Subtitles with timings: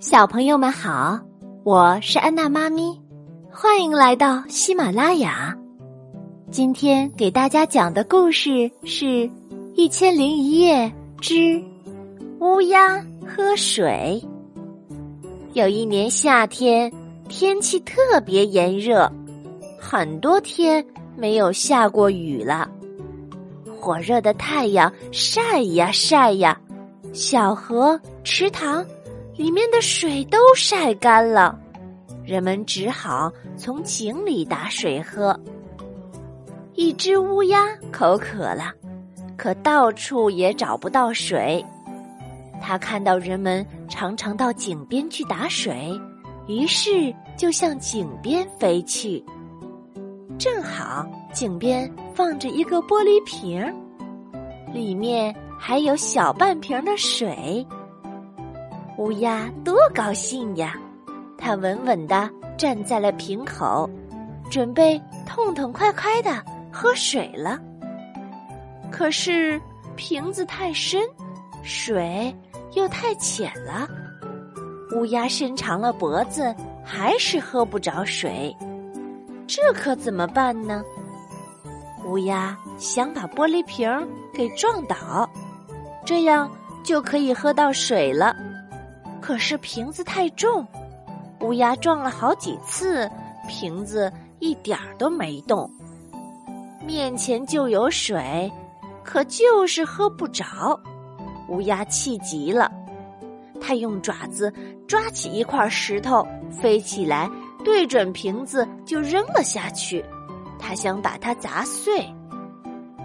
[0.00, 1.18] 小朋友们好，
[1.64, 2.96] 我是安娜妈咪，
[3.50, 5.52] 欢迎来到喜马拉雅。
[6.52, 9.04] 今天给大家讲的故事是
[9.74, 11.60] 《一千零一夜之
[12.38, 14.22] 乌鸦喝水》。
[15.54, 16.92] 有一年夏天，
[17.28, 19.10] 天气特别炎热，
[19.80, 20.84] 很多天
[21.16, 22.70] 没有下过雨了。
[23.80, 26.56] 火热的太阳晒呀晒呀，
[27.12, 28.86] 小河、池塘。
[29.38, 31.56] 里面的水都晒干了，
[32.24, 35.38] 人们只好从井里打水喝。
[36.74, 38.72] 一只乌鸦口渴了，
[39.36, 41.64] 可到处也找不到水。
[42.60, 45.96] 他看到人们常常到井边去打水，
[46.48, 49.24] 于是就向井边飞去。
[50.36, 53.72] 正好井边放着一个玻璃瓶，
[54.74, 57.64] 里面还有小半瓶的水。
[58.98, 60.74] 乌鸦多高兴呀！
[61.38, 63.88] 它稳稳的站在了瓶口，
[64.50, 67.60] 准备痛痛快快的喝水了。
[68.90, 69.60] 可是
[69.94, 71.00] 瓶子太深，
[71.62, 72.34] 水
[72.72, 73.88] 又太浅了，
[74.96, 76.52] 乌鸦伸长了脖子，
[76.84, 78.54] 还是喝不着水。
[79.46, 80.82] 这可怎么办呢？
[82.04, 83.88] 乌鸦想把玻璃瓶
[84.34, 85.30] 给撞倒，
[86.04, 86.50] 这样
[86.82, 88.34] 就可以喝到水了。
[89.20, 90.66] 可是瓶子太重，
[91.40, 93.10] 乌鸦撞了好几次，
[93.48, 95.70] 瓶子一点儿都没动。
[96.84, 98.50] 面前就有水，
[99.04, 100.78] 可就是喝不着。
[101.48, 102.70] 乌鸦气极了，
[103.60, 104.52] 它用爪子
[104.86, 107.28] 抓起一块石头，飞起来，
[107.64, 110.04] 对准瓶子就扔了下去。
[110.58, 112.04] 它想把它砸碎，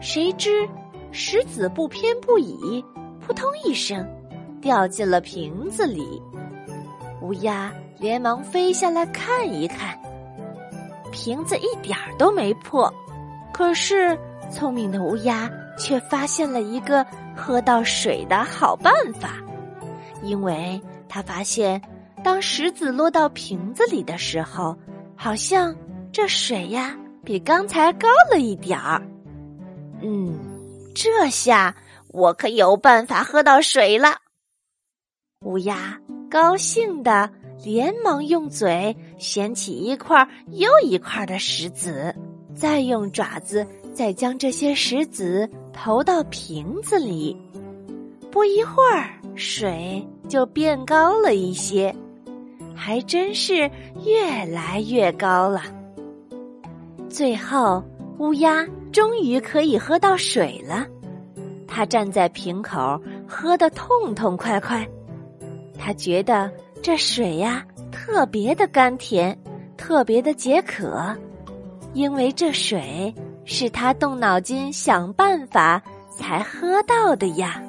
[0.00, 0.68] 谁知
[1.10, 2.84] 石子不偏不倚，
[3.20, 4.06] 扑通一声。
[4.62, 6.22] 掉进了瓶子里，
[7.20, 9.98] 乌鸦连忙飞下来看一看，
[11.10, 12.90] 瓶子一点儿都没破。
[13.52, 14.16] 可是
[14.50, 17.04] 聪明的乌鸦却发现了一个
[17.36, 19.34] 喝到水的好办法，
[20.22, 21.82] 因为他发现，
[22.24, 24.74] 当石子落到瓶子里的时候，
[25.16, 25.74] 好像
[26.12, 29.02] 这水呀比刚才高了一点儿。
[30.00, 30.38] 嗯，
[30.94, 31.74] 这下
[32.08, 34.21] 我可有办法喝到水了。
[35.44, 35.98] 乌鸦
[36.30, 37.28] 高兴的
[37.64, 42.14] 连忙用嘴衔起一块又一块的石子，
[42.54, 47.36] 再用爪子再将这些石子投到瓶子里。
[48.30, 51.94] 不一会儿，水就变高了一些，
[52.74, 53.70] 还真是
[54.04, 55.62] 越来越高了。
[57.08, 57.84] 最后，
[58.18, 60.86] 乌鸦终于可以喝到水了。
[61.68, 64.88] 它站在瓶口，喝得痛痛快快。
[65.84, 66.48] 他觉得
[66.80, 69.36] 这水呀特别的甘甜，
[69.76, 71.12] 特别的解渴，
[71.92, 73.12] 因为这水
[73.44, 75.82] 是他动脑筋想办法
[76.16, 77.60] 才喝到的呀。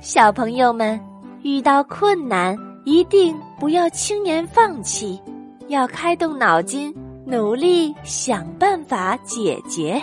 [0.00, 0.98] 小朋友们
[1.42, 5.20] 遇到困难一定不要轻言放弃，
[5.68, 6.94] 要开动脑筋，
[7.26, 10.00] 努力想办法解决。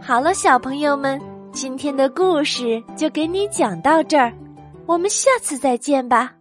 [0.00, 1.20] 好了，小朋友们，
[1.52, 4.32] 今天的故事就给你讲到这儿。
[4.88, 6.37] 我们下次再见吧。